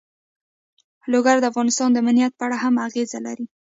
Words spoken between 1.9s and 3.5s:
د امنیت په اړه هم اغېز لري.